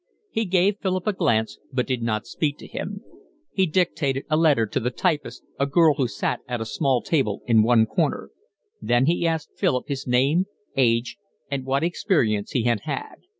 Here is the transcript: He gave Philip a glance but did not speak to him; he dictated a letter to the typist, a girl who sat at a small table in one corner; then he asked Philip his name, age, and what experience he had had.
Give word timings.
He 0.31 0.45
gave 0.45 0.79
Philip 0.79 1.05
a 1.05 1.13
glance 1.13 1.59
but 1.71 1.85
did 1.85 2.01
not 2.01 2.25
speak 2.25 2.57
to 2.57 2.65
him; 2.65 3.03
he 3.53 3.67
dictated 3.67 4.25
a 4.31 4.35
letter 4.35 4.65
to 4.65 4.79
the 4.79 4.89
typist, 4.89 5.43
a 5.59 5.67
girl 5.67 5.93
who 5.93 6.07
sat 6.07 6.39
at 6.47 6.59
a 6.59 6.65
small 6.65 7.03
table 7.03 7.43
in 7.45 7.61
one 7.61 7.85
corner; 7.85 8.31
then 8.81 9.05
he 9.05 9.27
asked 9.27 9.51
Philip 9.59 9.87
his 9.87 10.07
name, 10.07 10.45
age, 10.75 11.17
and 11.51 11.65
what 11.65 11.83
experience 11.83 12.53
he 12.53 12.63
had 12.63 12.79
had. 12.79 13.17